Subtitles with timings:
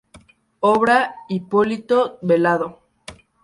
[0.61, 2.79] Obra: Hipólito Velado.